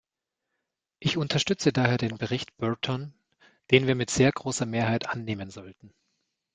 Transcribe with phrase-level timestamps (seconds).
[0.97, 3.13] Ich unterstütze daher den Bericht Burtone,
[3.69, 5.93] den wir mit sehr großer Mehrheit annehmen sollten.